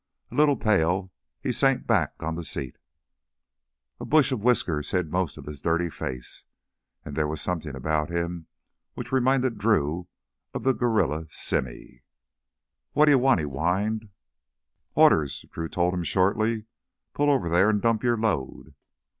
[0.31, 2.79] A little pale, he sank back on the seat.
[3.99, 6.43] A bush of whiskers hid most of his dirty face,
[7.05, 8.47] and there was something about him
[8.95, 10.07] which reminded Drew
[10.55, 12.01] of the guerrilla Simmy.
[12.95, 14.09] "Watta yuh want?" he whined.
[14.95, 16.65] "Orders," Drew told him shortly.
[17.13, 18.73] "Pull over there and dump your load!"